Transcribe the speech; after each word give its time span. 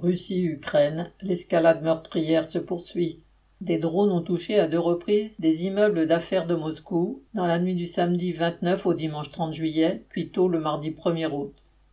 Russie-Ukraine, 0.00 1.12
l'escalade 1.20 1.82
meurtrière 1.82 2.46
se 2.46 2.58
poursuit. 2.58 3.20
Des 3.60 3.76
drones 3.76 4.10
ont 4.10 4.22
touché 4.22 4.58
à 4.58 4.66
deux 4.66 4.78
reprises 4.78 5.38
des 5.38 5.66
immeubles 5.66 6.06
d'affaires 6.06 6.46
de 6.46 6.54
Moscou, 6.54 7.22
dans 7.34 7.46
la 7.46 7.58
nuit 7.58 7.74
du 7.74 7.84
samedi 7.84 8.32
29 8.32 8.86
au 8.86 8.94
dimanche 8.94 9.30
30 9.30 9.52
juillet, 9.52 10.02
puis 10.08 10.30
tôt 10.30 10.48
le 10.48 10.58
mardi 10.58 10.90
1er 10.90 11.30
août. 11.30 11.52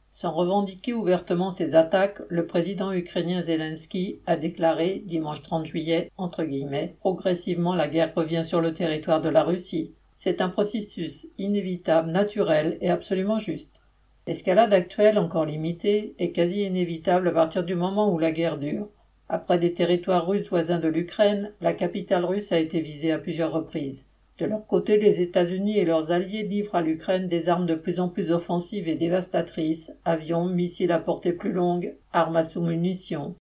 Sans 0.10 0.32
revendiquer 0.32 0.94
ouvertement 0.94 1.52
ces 1.52 1.76
attaques, 1.76 2.22
le 2.30 2.48
président 2.48 2.94
ukrainien 2.94 3.42
Zelensky 3.42 4.20
a 4.26 4.38
déclaré, 4.38 5.04
dimanche 5.06 5.44
30 5.44 5.66
juillet, 5.66 6.10
entre 6.16 6.46
guillemets, 6.46 6.96
progressivement 7.02 7.76
la 7.76 7.90
guerre 7.90 8.14
revient 8.16 8.44
sur 8.46 8.62
le 8.62 8.72
territoire 8.72 9.20
de 9.20 9.30
la 9.30 9.44
Russie. 9.44 9.92
C'est 10.14 10.40
un 10.42 10.50
processus 10.50 11.28
inévitable, 11.38 12.10
naturel 12.10 12.78
et 12.80 12.90
absolument 12.90 13.38
juste. 13.38 13.82
L'escalade 14.28 14.74
actuelle, 14.74 15.18
encore 15.18 15.46
limitée, 15.46 16.14
est 16.20 16.32
quasi 16.32 16.64
inévitable 16.64 17.30
à 17.30 17.32
partir 17.32 17.64
du 17.64 17.76
moment 17.76 18.14
où 18.14 18.20
la 18.20 18.34
guerre 18.34 18.58
dure. 18.58 18.90
Après 19.30 19.58
des 19.58 19.72
territoires 19.72 20.28
russes 20.28 20.50
voisins 20.50 20.80
de 20.80 20.90
l'Ukraine, 20.90 21.54
la 21.62 21.72
capitale 21.72 22.26
russe 22.26 22.52
a 22.52 22.60
été 22.60 22.82
visée 22.82 23.14
à 23.14 23.20
plusieurs 23.20 23.54
reprises. 23.54 24.08
De 24.38 24.46
leur 24.46 24.68
côté, 24.68 24.98
les 24.98 25.22
États-Unis 25.22 25.80
et 25.80 25.86
leurs 25.86 26.12
alliés 26.12 26.44
livrent 26.44 26.76
à 26.76 26.82
l'Ukraine 26.82 27.30
des 27.30 27.48
armes 27.48 27.66
de 27.66 27.74
plus 27.74 28.02
en 28.02 28.10
plus 28.10 28.32
offensives 28.32 28.90
et 28.90 28.96
dévastatrices, 28.96 29.94
avions, 30.04 30.46
missiles 30.46 30.92
à 30.92 31.00
portée 31.00 31.34
plus 31.34 31.54
longue, 31.54 31.96
armes 32.12 32.36
à 32.36 32.44
sous-munitions. 32.44 33.34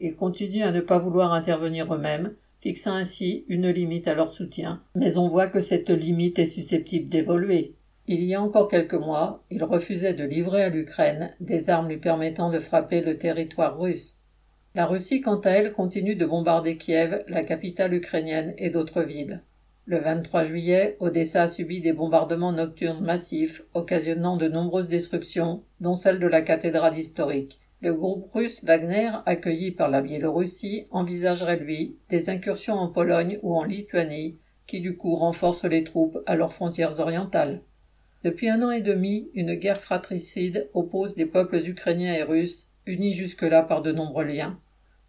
Ils 0.00 0.14
continuent 0.14 0.64
à 0.64 0.70
ne 0.70 0.80
pas 0.82 0.98
vouloir 0.98 1.32
intervenir 1.32 1.92
eux-mêmes, 1.92 2.34
fixant 2.60 2.94
ainsi 2.94 3.46
une 3.48 3.70
limite 3.70 4.06
à 4.06 4.14
leur 4.14 4.28
soutien. 4.28 4.82
Mais 4.94 5.16
on 5.16 5.28
voit 5.28 5.48
que 5.48 5.62
cette 5.62 5.90
limite 5.90 6.38
est 6.38 6.46
susceptible 6.46 7.08
d'évoluer. 7.08 7.74
Il 8.08 8.22
y 8.22 8.36
a 8.36 8.40
encore 8.40 8.68
quelques 8.68 8.94
mois, 8.94 9.42
ils 9.50 9.64
refusaient 9.64 10.14
de 10.14 10.22
livrer 10.22 10.62
à 10.62 10.68
l'Ukraine 10.68 11.34
des 11.40 11.70
armes 11.70 11.88
lui 11.88 11.96
permettant 11.96 12.50
de 12.50 12.60
frapper 12.60 13.00
le 13.00 13.16
territoire 13.16 13.80
russe. 13.80 14.18
La 14.76 14.86
Russie, 14.86 15.20
quant 15.20 15.40
à 15.40 15.50
elle, 15.50 15.72
continue 15.72 16.14
de 16.14 16.24
bombarder 16.24 16.76
Kiev, 16.76 17.24
la 17.26 17.42
capitale 17.42 17.94
ukrainienne, 17.94 18.54
et 18.58 18.70
d'autres 18.70 19.02
villes. 19.02 19.42
Le 19.86 19.98
23 19.98 20.44
juillet, 20.44 20.96
Odessa 21.00 21.44
a 21.44 21.48
subi 21.48 21.80
des 21.80 21.92
bombardements 21.92 22.52
nocturnes 22.52 23.04
massifs, 23.04 23.64
occasionnant 23.74 24.36
de 24.36 24.46
nombreuses 24.46 24.86
destructions, 24.86 25.64
dont 25.80 25.96
celle 25.96 26.20
de 26.20 26.28
la 26.28 26.42
cathédrale 26.42 26.96
historique. 26.96 27.58
Le 27.80 27.92
groupe 27.92 28.30
russe 28.32 28.62
Wagner, 28.62 29.10
accueilli 29.26 29.72
par 29.72 29.90
la 29.90 30.00
Biélorussie, 30.00 30.86
envisagerait, 30.92 31.58
lui, 31.58 31.96
des 32.08 32.30
incursions 32.30 32.74
en 32.74 32.88
Pologne 32.88 33.40
ou 33.42 33.56
en 33.56 33.64
Lituanie, 33.64 34.38
qui 34.68 34.80
du 34.80 34.96
coup 34.96 35.16
renforcent 35.16 35.64
les 35.64 35.82
troupes 35.82 36.22
à 36.26 36.36
leurs 36.36 36.52
frontières 36.52 37.00
orientales. 37.00 37.62
Depuis 38.26 38.48
un 38.48 38.60
an 38.62 38.72
et 38.72 38.80
demi, 38.80 39.30
une 39.34 39.54
guerre 39.54 39.80
fratricide 39.80 40.68
oppose 40.74 41.14
les 41.16 41.26
peuples 41.26 41.62
ukrainiens 41.64 42.12
et 42.12 42.24
russes, 42.24 42.66
unis 42.84 43.12
jusque-là 43.12 43.62
par 43.62 43.82
de 43.82 43.92
nombreux 43.92 44.24
liens. 44.24 44.58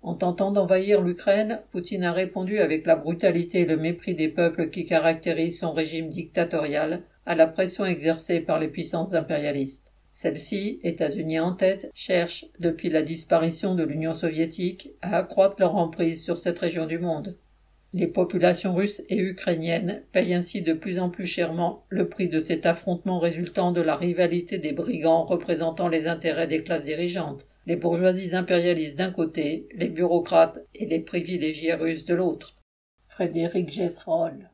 En 0.03 0.13
tentant 0.13 0.51
d'envahir 0.51 1.01
l'Ukraine, 1.01 1.61
Poutine 1.71 2.03
a 2.03 2.13
répondu 2.13 2.59
avec 2.59 2.85
la 2.85 2.95
brutalité 2.95 3.61
et 3.61 3.65
le 3.65 3.75
mépris 3.75 4.13
des 4.13 4.27
peuples 4.27 4.69
qui 4.69 4.85
caractérisent 4.85 5.57
son 5.57 5.71
régime 5.71 6.09
dictatorial 6.09 7.01
à 7.25 7.33
la 7.33 7.47
pression 7.47 7.85
exercée 7.85 8.39
par 8.39 8.59
les 8.59 8.67
puissances 8.67 9.15
impérialistes. 9.15 9.93
Celles-ci, 10.13 10.79
États-Unis 10.83 11.39
en 11.39 11.53
tête, 11.53 11.89
cherchent, 11.95 12.45
depuis 12.59 12.91
la 12.91 13.01
disparition 13.01 13.73
de 13.73 13.83
l'Union 13.83 14.13
soviétique, 14.13 14.91
à 15.01 15.17
accroître 15.17 15.55
leur 15.57 15.75
emprise 15.75 16.23
sur 16.23 16.37
cette 16.37 16.59
région 16.59 16.85
du 16.85 16.99
monde. 16.99 17.35
Les 17.97 18.05
populations 18.05 18.75
russes 18.75 19.01
et 19.09 19.17
ukrainiennes 19.17 20.03
payent 20.11 20.35
ainsi 20.35 20.61
de 20.61 20.73
plus 20.73 20.99
en 20.99 21.09
plus 21.09 21.25
chèrement 21.25 21.83
le 21.89 22.07
prix 22.07 22.29
de 22.29 22.37
cet 22.37 22.67
affrontement 22.67 23.17
résultant 23.17 23.71
de 23.71 23.81
la 23.81 23.95
rivalité 23.95 24.59
des 24.59 24.71
brigands 24.71 25.25
représentant 25.25 25.87
les 25.87 26.07
intérêts 26.07 26.45
des 26.45 26.61
classes 26.61 26.83
dirigeantes, 26.83 27.47
les 27.65 27.75
bourgeoisies 27.75 28.35
impérialistes 28.35 28.97
d'un 28.97 29.11
côté, 29.11 29.67
les 29.73 29.89
bureaucrates 29.89 30.59
et 30.75 30.85
les 30.85 30.99
privilégiés 30.99 31.73
russes 31.73 32.05
de 32.05 32.13
l'autre. 32.13 32.59
Frédéric 33.07 33.71
Gesroll 33.71 34.47